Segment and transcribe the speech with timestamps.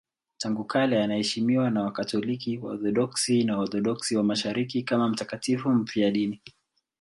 [0.37, 6.41] Tangu kale anaheshimiwa na Wakatoliki, Waorthodoksi na Waorthodoksi wa Mashariki kama mtakatifu mfiadini.